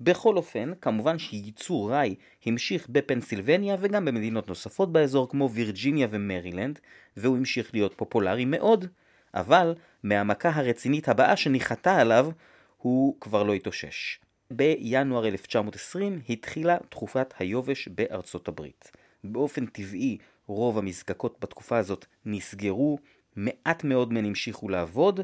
[0.00, 2.14] בכל אופן, כמובן שייצור ראי
[2.46, 6.78] המשיך בפנסילבניה וגם במדינות נוספות באזור כמו וירג'יניה ומרילנד,
[7.16, 8.86] והוא המשיך להיות פופולרי מאוד,
[9.34, 12.30] אבל מהמכה הרצינית הבאה שניחתה עליו,
[12.76, 14.18] הוא כבר לא התאושש.
[14.56, 18.90] בינואר 1920 התחילה תקופת היובש בארצות הברית.
[19.24, 22.98] באופן טבעי רוב המזקקות בתקופה הזאת נסגרו,
[23.36, 25.20] מעט מאוד מהן המשיכו לעבוד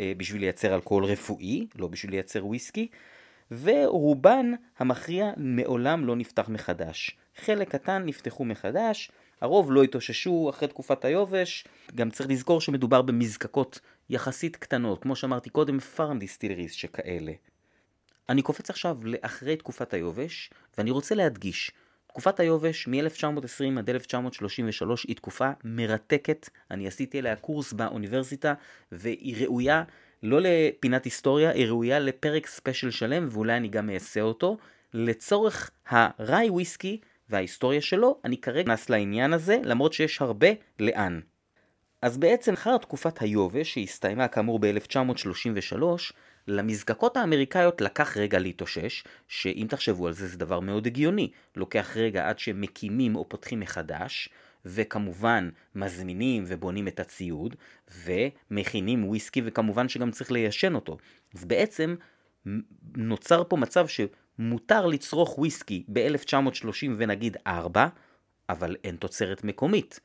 [0.00, 2.88] אה, בשביל לייצר אלכוהול רפואי, לא בשביל לייצר וויסקי,
[3.50, 7.16] ורובן המכריע מעולם לא נפתח מחדש.
[7.36, 11.64] חלק קטן נפתחו מחדש, הרוב לא התאוששו אחרי תקופת היובש,
[11.94, 17.32] גם צריך לזכור שמדובר במזקקות יחסית קטנות, כמו שאמרתי קודם, פארם דיסטילריס שכאלה.
[18.28, 21.72] אני קופץ עכשיו לאחרי תקופת היובש, ואני רוצה להדגיש,
[22.06, 28.54] תקופת היובש מ-1920 עד 1933 היא תקופה מרתקת, אני עשיתי עליה קורס באוניברסיטה,
[28.92, 29.82] והיא ראויה
[30.22, 34.56] לא לפינת היסטוריה, היא ראויה לפרק ספיישל שלם, ואולי אני גם אעשה אותו.
[34.94, 40.48] לצורך הריי וויסקי וההיסטוריה שלו, אני כרגע נכנס לעניין הזה, למרות שיש הרבה
[40.80, 41.20] לאן.
[42.02, 45.82] אז בעצם אחר תקופת היובש, שהסתיימה כאמור ב-1933,
[46.48, 51.30] למזקקות האמריקאיות לקח רגע להתאושש, שאם תחשבו על זה זה דבר מאוד הגיוני.
[51.56, 54.28] לוקח רגע עד שמקימים או פותחים מחדש,
[54.64, 57.56] וכמובן מזמינים ובונים את הציוד,
[58.04, 60.98] ומכינים וויסקי וכמובן שגם צריך ליישן אותו.
[61.34, 61.94] אז בעצם
[62.96, 67.88] נוצר פה מצב שמותר לצרוך וויסקי ב-1930 ונגיד 4,
[68.48, 70.00] אבל אין תוצרת מקומית.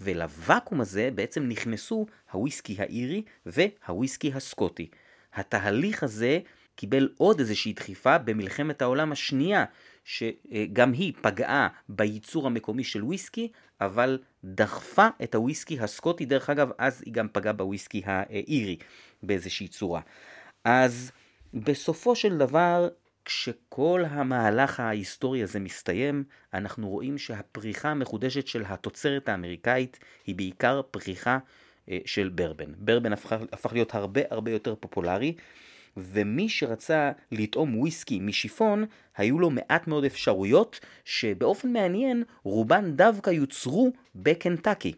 [0.00, 4.90] ולוואקום הזה בעצם נכנסו הוויסקי האירי והוויסקי הסקוטי.
[5.38, 6.38] התהליך הזה
[6.76, 9.64] קיבל עוד איזושהי דחיפה במלחמת העולם השנייה,
[10.04, 13.48] שגם היא פגעה בייצור המקומי של וויסקי,
[13.80, 18.76] אבל דחפה את הוויסקי הסקוטי, דרך אגב, אז היא גם פגעה בוויסקי האירי
[19.22, 20.00] באיזושהי צורה.
[20.64, 21.12] אז
[21.54, 22.88] בסופו של דבר,
[23.24, 26.24] כשכל המהלך ההיסטורי הזה מסתיים,
[26.54, 31.38] אנחנו רואים שהפריחה המחודשת של התוצרת האמריקאית היא בעיקר פריחה
[32.04, 32.72] של ברבן.
[32.78, 35.34] ברבן הפך, הפך להיות הרבה הרבה יותר פופולרי,
[35.96, 38.84] ומי שרצה לטעום וויסקי משיפון,
[39.16, 44.92] היו לו מעט מאוד אפשרויות, שבאופן מעניין רובן דווקא יוצרו בקנטקי.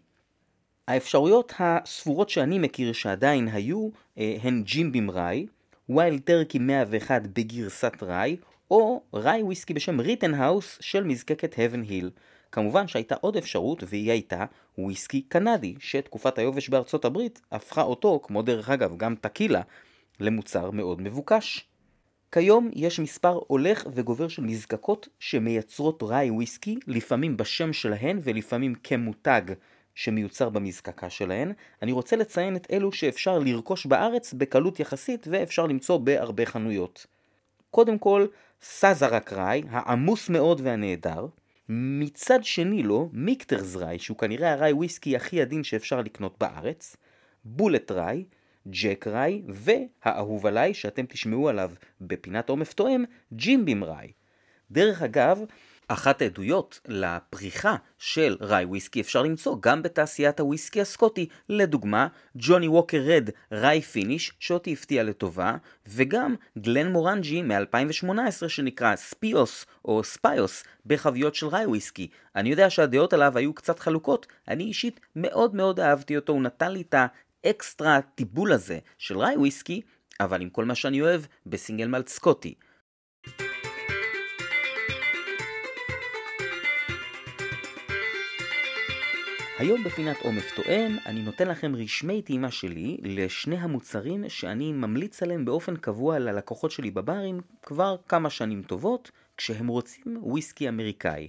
[0.89, 5.47] האפשרויות הספורות שאני מכיר שעדיין היו אה, הן Jim Beam Rye,
[5.89, 8.37] Wild Turkey 101 בגרסת rye,
[8.71, 12.11] או rye whiskey בשם Rittenhouse של מזקקת Heaven Hill.
[12.53, 14.45] כמובן שהייתה עוד אפשרות והיא הייתה
[14.79, 19.63] וויסקי קנדי, שתקופת היובש בארצות הברית הפכה אותו, כמו דרך אגב גם טקילה,
[20.21, 21.67] למוצר מאוד מבוקש.
[22.33, 29.43] כיום יש מספר הולך וגובר של מזקקות שמייצרות ראי וויסקי, לפעמים בשם שלהן ולפעמים כמותג
[29.95, 31.53] שמיוצר במזקקה שלהן.
[31.83, 37.07] אני רוצה לציין את אלו שאפשר לרכוש בארץ בקלות יחסית ואפשר למצוא בהרבה חנויות.
[37.71, 38.27] קודם כל,
[38.63, 41.27] סאזרק ראי, העמוס מאוד והנהדר.
[41.73, 46.97] מצד שני לו, מיקטרס ראי, שהוא כנראה הראי וויסקי הכי עדין שאפשר לקנות בארץ.
[47.45, 48.25] Bulleit Rye,
[48.69, 54.13] Jack Rye, והאהוב עליי, שאתם תשמעו עליו בפינת עומף תואם, Jim Beam Rye.
[54.71, 55.41] דרך אגב,
[55.93, 63.03] אחת העדויות לפריחה של rye whiskey אפשר למצוא גם בתעשיית הוויסקי הסקוטי, לדוגמה Johnnie Walker
[63.07, 65.57] Red Rye Finish שאותי הפתיע לטובה,
[65.89, 72.09] וגם Glenmorangie מ-2018 שנקרא Spios או Spios בחביות של rye whiskey.
[72.37, 76.73] אני יודע שהדעות עליו היו קצת חלוקות, אני אישית מאוד מאוד אהבתי אותו, הוא נתן
[76.73, 76.95] לי את
[77.45, 79.81] האקסטרה טיבול הזה של ראי וויסקי,
[80.21, 82.55] אבל עם כל מה שאני אוהב בסינגל מלט סקוטי.
[89.61, 95.45] היום בפינת עומף תואם אני נותן לכם רשמי טעימה שלי לשני המוצרים שאני ממליץ עליהם
[95.45, 101.29] באופן קבוע ללקוחות שלי בברים כבר כמה שנים טובות כשהם רוצים וויסקי אמריקאי.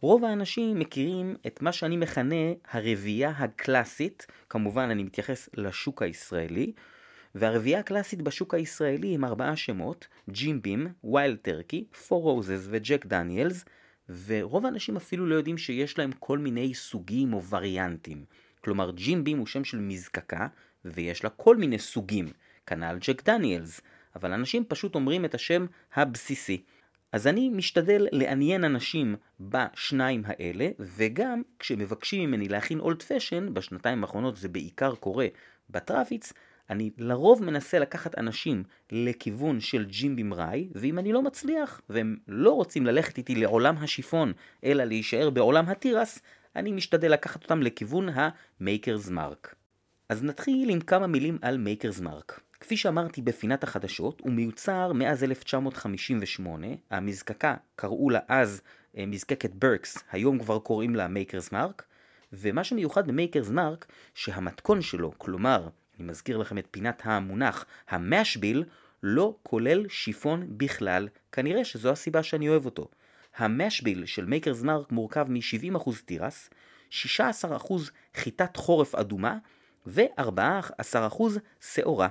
[0.00, 6.72] רוב האנשים מכירים את מה שאני מכנה הרביעייה הקלאסית, כמובן אני מתייחס לשוק הישראלי,
[7.34, 13.64] והרביעייה הקלאסית בשוק הישראלי עם ארבעה שמות, ג'ים בים, ויילד טרקי, פור רוזס וג'ק דניאלס,
[14.26, 18.24] ורוב האנשים אפילו לא יודעים שיש להם כל מיני סוגים או וריאנטים.
[18.60, 20.46] כלומר, ג'ים בים הוא שם של מזקקה,
[20.84, 22.26] ויש לה כל מיני סוגים,
[22.66, 23.80] כנ"ל ג'ק דניאלס,
[24.16, 26.62] אבל אנשים פשוט אומרים את השם הבסיסי.
[27.12, 34.36] אז אני משתדל לעניין אנשים בשניים האלה, וגם כשמבקשים ממני להכין אולד פשן, בשנתיים האחרונות
[34.36, 35.26] זה בעיקר קורה
[35.70, 36.32] בטראפיץ,
[36.70, 42.16] אני לרוב מנסה לקחת אנשים לכיוון של Jim Beam Rye, ואם אני לא מצליח, והם
[42.28, 44.32] לא רוצים ללכת איתי לעולם השיפון,
[44.64, 46.18] אלא להישאר בעולם התירס,
[46.56, 49.54] אני משתדל לקחת אותם לכיוון ה Maker's Mark.
[50.08, 52.40] אז נתחיל עם כמה מילים על Maker's Mark.
[52.60, 58.62] כפי שאמרתי בפינת החדשות, הוא מיוצר מאז 1958, המזקקה קראו לה אז
[58.96, 61.84] אה, מזקקת ברקס, היום כבר קוראים לה Maker's Mark,
[62.32, 67.96] ומה שמיוחד ב Maker's Mark, שהמתכון שלו, כלומר אני מזכיר לכם את פינת המונח ה
[67.96, 68.64] mash bill,
[69.02, 72.88] לא כולל שיפון בכלל, כנראה שזו הסיבה שאני אוהב אותו.
[73.36, 76.50] ה mash bill של Maker's Mark מורכב מ-70% תירס,
[76.90, 76.94] 16%
[78.14, 79.38] חיטת חורף אדומה
[79.86, 81.22] ו-14%
[81.60, 82.08] שעורה.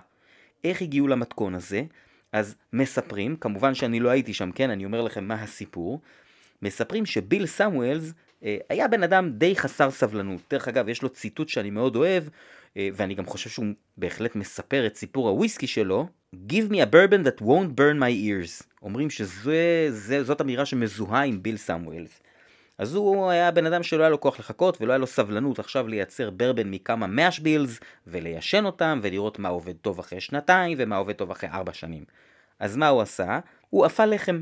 [0.63, 1.84] איך הגיעו למתכון הזה?
[2.32, 6.02] אז מספרים, כמובן שאני לא הייתי שם, כן, אני אומר לכם מה הסיפור.
[6.62, 10.41] מספרים שביל סמואלס אה, היה בן אדם די חסר סבלנות.
[10.50, 12.24] דרך אגב, יש לו ציטוט שאני מאוד אוהב,
[12.77, 13.65] ואני גם חושב שהוא
[13.97, 18.63] בהחלט מספר את סיפור הוויסקי שלו, Give me a bourbon that won't burn my ears.
[18.81, 22.21] אומרים שזאת אמירה שמזוהה עם ביל סמואלס.
[22.77, 25.88] אז הוא היה בן אדם שלא היה לו כוח לחכות ולא היה לו סבלנות עכשיו
[25.88, 31.13] לייצר ברבן מכמה מאש בילס וליישן אותם ולראות מה עובד טוב אחרי שנתיים ומה עובד
[31.13, 32.03] טוב אחרי ארבע שנים.
[32.59, 33.39] אז מה הוא עשה?
[33.69, 34.41] הוא אפה לחם.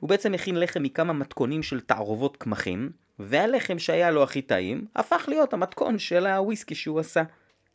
[0.00, 5.24] הוא בעצם הכין לחם מכמה מתכונים של תערובות קמחים, והלחם שהיה לו הכי טעים, הפך
[5.28, 7.22] להיות המתכון של הוויסקי שהוא עשה.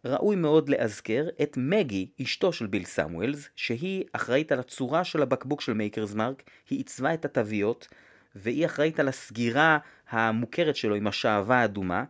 [0.05, 5.61] ראוי מאוד לאזכר את מגי, אשתו של ביל סמואלס, שהיא אחראית על הצורה של הבקבוק
[5.61, 7.87] של Maker's Mark, היא עיצבה את התוויות,
[8.35, 9.77] והיא אחראית על הסגירה
[10.09, 12.03] המוכרת שלו עם השעווה האדומה,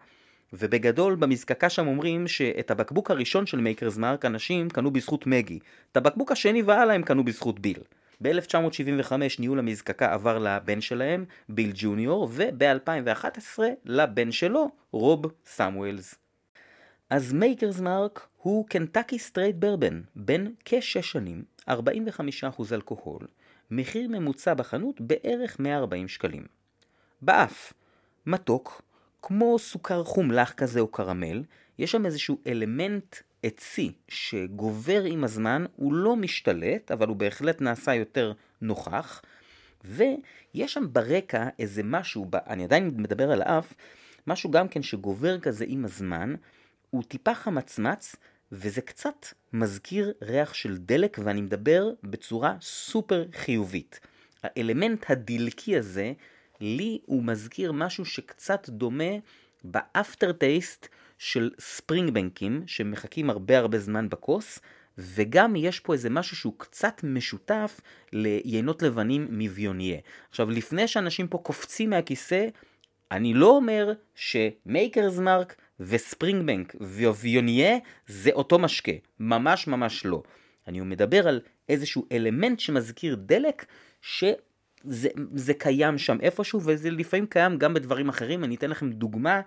[0.54, 5.60] ובגדול במזקקה שם אומרים שאת הבקבוק הראשון של Maker's Mark אנשים קנו בזכות מגי,
[5.92, 7.80] את הבקבוק השני והלאה הם קנו בזכות ביל.
[8.22, 16.23] ב-1975 ניהול המזקקה עבר לבן שלהם, ביל ג'וניור, וב-2011 לבן שלו, רוב סמואלס.
[17.14, 21.74] אז Maker's Mark הוא Kentucky straight bourbon, בן כשש שנים, 45%
[22.72, 23.28] אלכוהול,
[23.72, 26.44] מחיר ממוצע בחנות בערך 140 שקלים.
[27.22, 27.74] באף,
[28.26, 28.82] מתוק,
[29.22, 31.44] כמו סוכר חום לח כזה או קרמל,
[31.80, 37.96] יש שם איזשהו אלמנט עצי שגובר עם הזמן, הוא לא משתלט, אבל הוא בהחלט נעשה
[37.96, 39.22] יותר נוכח,
[39.84, 43.74] ויש שם ברקע איזה משהו, אני עדיין מדבר על האף,
[44.28, 46.36] משהו גם כן שגובר כזה עם הזמן,
[46.94, 48.16] הוא טיפה חמצמץ,
[48.52, 54.00] וזה קצת מזכיר ריח של דלק, ואני מדבר בצורה סופר חיובית.
[54.44, 56.14] האלמנט הדלקי הזה,
[56.62, 59.14] לי הוא מזכיר משהו שקצת דומה
[59.64, 64.60] ב aftertaste של Springbank ים, שמחכים הרבה הרבה זמן בכוס,
[64.98, 67.80] וגם יש פה איזה משהו שהוא קצת משותף
[68.12, 70.00] ליינות לבנים מוויונייה.
[70.30, 72.48] עכשיו, לפני שאנשים פה קופצים מהכיסא,
[73.12, 80.24] אני לא אומר ש Maker's Mark ו Springbank וויונייה זה אותו משקה, ממש ממש לא.
[80.68, 83.66] אני מדבר על איזשהו אלמנט שמזכיר דלק,
[84.02, 88.44] שזה קיים שם איפשהו, וזה לפעמים קיים גם בדברים אחרים.
[88.44, 89.42] אני אתן לכם דוגמה,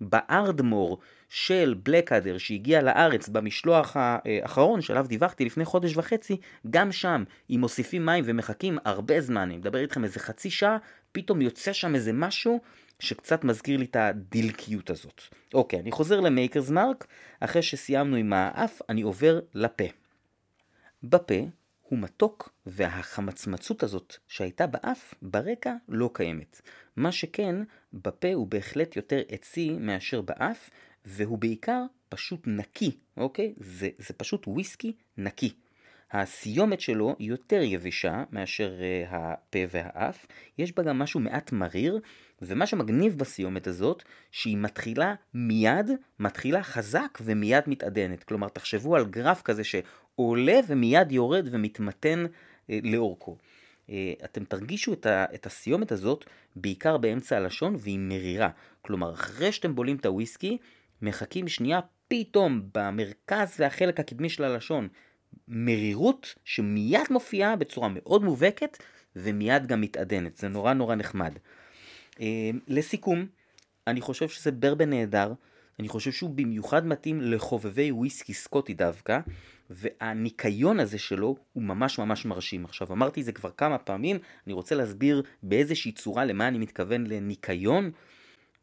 [0.00, 6.36] בארדמור של בלקאדר שהגיע לארץ במשלוח האחרון שעליו דיווחתי לפני חודש וחצי,
[6.70, 10.76] גם שם, אם מוסיפים מים ומחכים הרבה זמן, אני מדבר איתכם איזה חצי שעה,
[11.12, 12.60] פתאום יוצא שם איזה משהו
[12.98, 15.22] שקצת מזכיר לי את הדלקיות הזאת.
[15.54, 17.06] אוקיי, אני חוזר למייקרס מרק,
[17.40, 19.84] אחרי שסיימנו עם האף, אני עובר לפה.
[21.02, 21.34] בפה
[21.82, 26.60] הוא מתוק, והחמצמצות הזאת שהייתה באף, ברקע לא קיימת.
[26.96, 27.56] מה שכן,
[27.92, 30.70] בפה הוא בהחלט יותר עצי מאשר באף,
[31.04, 33.54] והוא בעיקר פשוט נקי, אוקיי?
[33.56, 35.52] זה, זה פשוט וויסקי נקי.
[36.12, 40.26] הסיומת שלו היא יותר יבשה מאשר uh, הפה והאף,
[40.58, 42.00] יש בה גם משהו מעט מריר,
[42.42, 48.24] ומה שמגניב בסיומת הזאת, שהיא מתחילה מיד, מתחילה חזק ומיד מתעדנת.
[48.24, 53.36] כלומר, תחשבו על גרף כזה שעולה ומיד יורד ומתמתן uh, לאורכו.
[53.86, 53.90] Uh,
[54.24, 56.24] אתם תרגישו את, את הסיומת הזאת
[56.56, 58.50] בעיקר באמצע הלשון והיא מרירה.
[58.82, 60.58] כלומר, אחרי שאתם בולים את הוויסקי,
[61.02, 64.88] מחכים שנייה פתאום במרכז והחלק הקדמי של הלשון
[65.48, 68.78] מרירות שמיד מופיעה בצורה מאוד מובהקת
[69.16, 71.38] ומיד גם מתעדנת, זה נורא נורא נחמד.
[72.20, 73.26] אה, לסיכום,
[73.86, 75.32] אני חושב שזה ברבן נהדר,
[75.78, 79.20] אני חושב שהוא במיוחד מתאים לחובבי וויסקי סקוטי דווקא,
[79.70, 82.64] והניקיון הזה שלו הוא ממש ממש מרשים.
[82.64, 87.06] עכשיו אמרתי את זה כבר כמה פעמים, אני רוצה להסביר באיזושהי צורה למה אני מתכוון
[87.06, 87.90] לניקיון.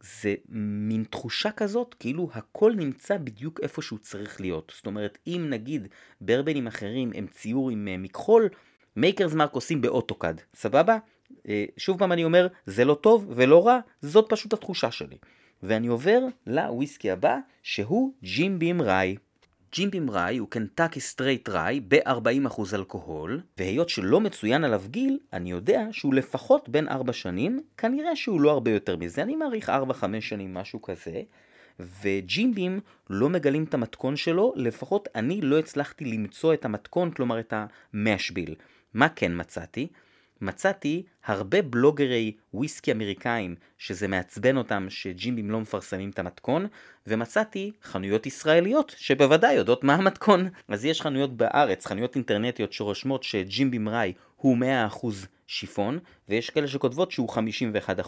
[0.01, 4.71] זה מין תחושה כזאת כאילו הכל נמצא בדיוק איפה שהוא צריך להיות.
[4.75, 5.87] זאת אומרת, אם נגיד
[6.21, 8.49] בורבונים אחרים הם ציור עם אה, מכחול,
[8.95, 10.97] Maker's Mark עושים ב AutoCAD, סבבה?
[11.47, 15.17] אה, שוב פעם אני אומר, זה לא טוב ולא רע, זאת פשוט התחושה שלי.
[15.63, 19.15] ואני עובר לוויסקי הבא, שהוא Jim Beam Rye.
[19.73, 25.51] Jim Beam Rye הוא Kentucky straight rye ב-40% אלכוהול, והיות שלא מצוין עליו גיל, אני
[25.51, 29.71] יודע שהוא לפחות בן 4 שנים, כנראה שהוא לא הרבה יותר מזה, אני מעריך 4-5
[30.19, 31.21] שנים, משהו כזה.
[32.01, 37.11] ו Jim Beam לא מגלים את המתכון שלו, לפחות אני לא הצלחתי למצוא את המתכון,
[37.11, 37.53] כלומר את
[37.93, 38.55] ה mash bill.
[38.93, 39.87] מה כן מצאתי?
[40.41, 46.67] מצאתי הרבה בלוגרי וויסקי אמריקאים שזה מעצבן אותם ש Jim Beam לא מפרסמים את המתכון
[47.07, 50.49] ומצאתי חנויות ישראליות שבוודאי יודעות מה המתכון.
[50.67, 54.57] אז יש חנויות בארץ, חנויות אינטרנטיות שרושמות שג'ימבים ראי הוא
[54.91, 55.07] 100%
[55.47, 55.99] שיפון
[56.29, 57.29] ויש כאלה שכותבות שהוא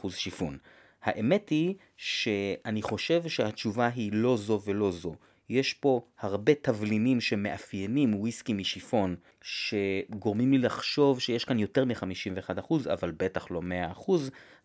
[0.01, 0.57] 51% שיפון.
[1.03, 5.15] האמת היא שאני חושב שהתשובה היא לא זו ולא זו
[5.49, 13.11] יש פה הרבה תבלינים שמאפיינים וויסקי משיפון, שגורמים לי לחשוב שיש כאן יותר מ-51%, אבל
[13.17, 13.61] בטח לא
[14.07, 14.11] 100%.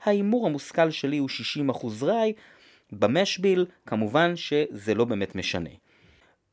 [0.05, 1.29] ההימור המושכל שלי הוא
[1.71, 2.33] 60% ראי,
[2.93, 5.71] במשביל כמובן שזה לא באמת משנה.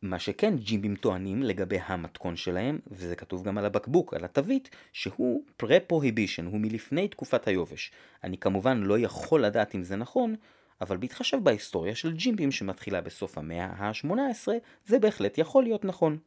[0.02, 5.44] מה שכן ג'ימבים טוענים לגבי המתכון שלהם, וזה כתוב גם על הבקבוק, על התווית, שהוא
[5.58, 7.92] פרה-פרוהיבישן, הוא מלפני תקופת היובש.
[8.24, 10.36] אני כמובן לא יכול לדעת אם זה נכון,
[10.82, 14.48] אבל בהתחשב בהיסטוריה של ג'ימבים שמתחילה בסוף המאה ה-18,
[14.86, 16.18] זה בהחלט יכול להיות נכון.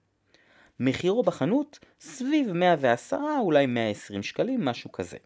[0.80, 5.16] מחירו בחנות סביב 110 אולי 120 שקלים, משהו כזה.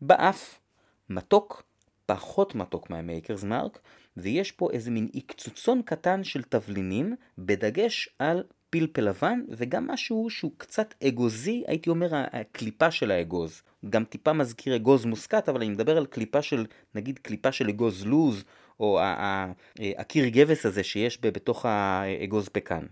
[0.00, 0.60] באף.
[1.08, 1.62] מתוק,
[2.06, 3.78] פחות מתוק מהמייקרס מרק,
[4.16, 10.52] ויש פה איזה מין עקצוצון קטן של תבלינים, בדגש על פלפל לבן, וגם משהו שהוא
[10.56, 13.62] קצת אגוזי, הייתי אומר הקליפה של האגוז.
[13.90, 18.06] גם טיפה מזכיר אגוז מוסקת, אבל אני מדבר על קליפה של, נגיד קליפה של אגוז
[18.06, 18.44] לוז,
[18.80, 19.00] או
[19.98, 22.86] הקיר גבס הזה שיש בתוך האגוז פקן.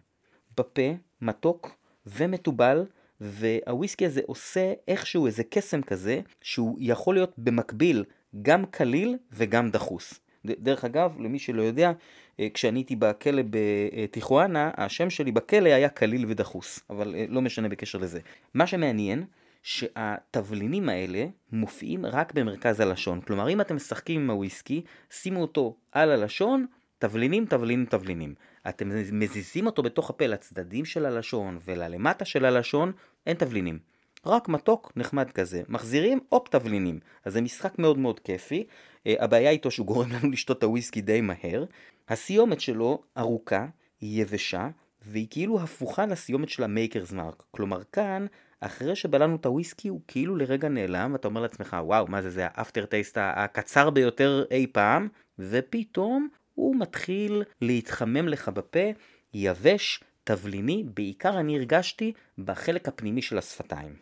[0.58, 2.84] בפה, מתוק ומתובל,
[3.20, 8.04] והוויסקי הזה עושה איכשהו איזה קסם כזה, שהוא יכול להיות במקביל
[8.42, 10.20] גם קליל וגם דחוס.
[10.44, 11.92] דרך אגב, למי שלא יודע,
[12.40, 17.68] אה, כשאני הייתי בכלא בטיחואנה, השם שלי בכלא היה קליל ודחוס, אבל אה, לא משנה
[17.68, 18.20] בקשר לזה.
[18.54, 19.24] מה שמעניין,
[19.62, 23.20] שהתבלינים האלה מופיעים רק במרכז הלשון.
[23.20, 26.66] כלומר, אם אתם משחקים עם הוויסקי, שימו אותו על הלשון,
[26.98, 28.34] תבלינים, תבלינים, תבלינים.
[28.68, 32.92] אתם מזיזים אותו בתוך הפה לצדדים של הלשון וללמטה של הלשון,
[33.26, 33.78] אין תבלינים.
[34.26, 35.62] רק מתוק נחמד כזה.
[35.68, 37.00] מחזירים, הופ תבלינים.
[37.24, 38.64] אז זה משחק מאוד מאוד כיפי.
[39.08, 41.64] אה, הבעיה איתו שהוא גורם לנו לשתות את הוויסקי די מהר.
[42.08, 43.66] הסיומת שלו ארוכה,
[44.00, 44.68] היא יבשה,
[45.02, 47.42] והיא כאילו הפוכה לסיומת של ה Maker's Mark.
[47.50, 48.26] כלומר כאן,
[48.60, 52.46] אחרי שבלענו את הוויסקי הוא כאילו לרגע נעלם, ואתה אומר לעצמך, וואו, מה זה, זה
[52.46, 58.90] ה aftertaste הקצר ביותר אי פעם, ופתאום הוא מתחיל להתחמם לך בפה,
[59.34, 63.96] יבש, תבליני, בעיקר אני הרגשתי בחלק הפנימי של השפתיים.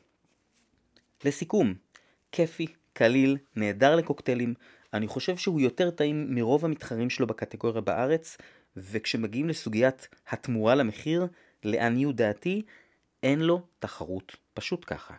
[1.25, 1.75] לסיכום,
[2.33, 4.55] כיפי, קליל, נהדר לקוקטיילים,
[4.95, 8.37] אני חושב שהוא יותר טעים מרוב המתחרים שלו בקטגוריה בארץ,
[8.77, 11.27] וכשמגיעים לסוגיית התמורה למחיר,
[11.65, 12.63] לעניות דעתי,
[13.23, 15.15] אין לו תחרות, פשוט ככה.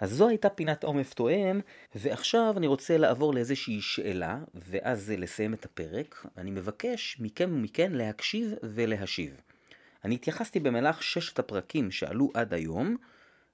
[0.00, 1.60] אז זו הייתה פינת עומף תואם,
[1.94, 6.26] ועכשיו אני רוצה לעבור לאיזושהי שאלה, ואז לסיים את הפרק.
[6.36, 9.40] אני מבקש מכם ומכן להקשיב ולהשיב.
[10.04, 12.96] אני התייחסתי במהלך ששת הפרקים שעלו עד היום,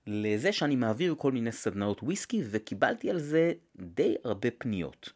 [0.07, 5.13] לזה שאני מעביר כל מיני סדנאות וויסקי, וקיבלתי על זה די הרבה פניות.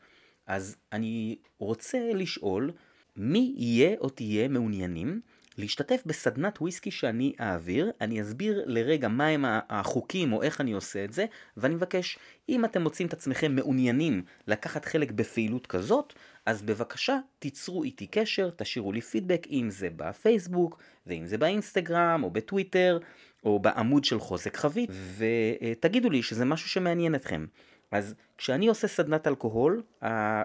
[0.48, 2.72] אז אני רוצה לשאול,
[3.16, 5.20] מי יהיה או תהיה מעוניינים
[5.58, 11.12] להשתתף בסדנת וויסקי שאני אעביר, אני אסביר לרגע מהם החוקים או איך אני עושה את
[11.12, 11.26] זה,
[11.56, 12.18] ואני מבקש,
[12.48, 16.12] אם אתם מוצאים את עצמכם מעוניינים לקחת חלק בפעילות כזאת,
[16.46, 22.30] אז בבקשה תיצרו איתי קשר, תשאירו לי פידבק, אם זה בפייסבוק, ואם זה באינסטגרם, או
[22.30, 22.98] בטוויטר,
[23.44, 27.46] או בעמוד של חוזק חבית, ותגידו לי שזה משהו שמעניין אתכם.
[27.90, 30.42] אז כשאני עושה סדנת אלכוהול, אה,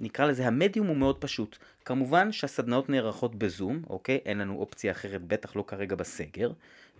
[0.00, 1.58] נקרא לזה המדיום הוא מאוד פשוט.
[1.84, 4.18] כמובן שהסדנאות נערכות בזום, אוקיי?
[4.24, 6.52] אין לנו אופציה אחרת, בטח לא כרגע בסגר.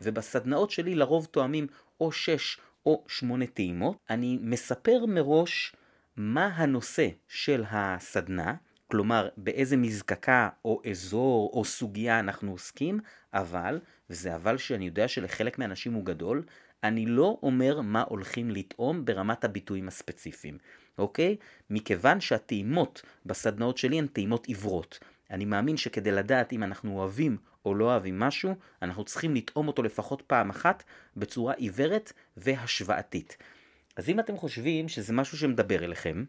[0.03, 1.67] ובסדנאות שלי לרוב תואמים
[2.01, 3.97] או 6 או 8 טעימות.
[4.11, 5.75] אני מספר מראש
[6.17, 8.55] מה הנושא של הסדנה,
[8.91, 13.01] כלומר באיזה מזקקה או אזור או סוגיה אנחנו עוסקים,
[13.35, 16.43] אבל, וזה אבל שאני יודע שלחלק מהאנשים הוא גדול,
[16.85, 20.59] אני לא אומר מה הולכים לטעום ברמת הביטויים הספציפיים.
[20.99, 21.37] אוקיי?
[21.71, 24.99] מכיוון שהטעימות בסדנאות שלי הן טעימות עיוורות.
[25.31, 29.83] אני מאמין שכדי לדעת אם אנחנו אוהבים או לא אוהבים משהו, אנחנו צריכים לטעום אותו
[29.83, 30.85] לפחות פעם אחת
[31.17, 33.37] בצורה עיוורת והשוואתית.
[33.97, 36.25] אז אם אתם חושבים שזה משהו שמדבר אליכם,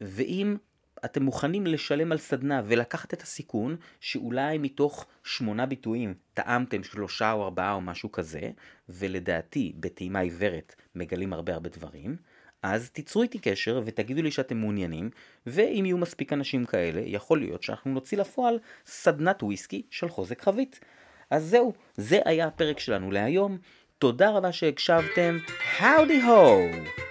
[0.00, 0.56] ואם
[1.04, 7.44] אתם מוכנים לשלם על סדנה ולקחת את הסיכון שאולי מתוך שמונה ביטויים טעמתם שלושה או
[7.44, 8.50] ארבעה או משהו כזה,
[8.88, 12.16] ולדעתי בטעימה עיוורת מגלים הרבה הרבה דברים,
[12.62, 15.10] אז תיצרו איתי קשר ותגידו לי שאתם מעוניינים,
[15.46, 20.80] ואם יהיו מספיק אנשים כאלה, יכול להיות שאנחנו נוציא לפועל סדנת וויסקי של חוזק חבית.
[21.30, 23.58] אז זהו, זה היה הפרק שלנו להיום.
[23.98, 25.38] תודה רבה שהקשבתם.
[25.78, 27.01] Howdy ho!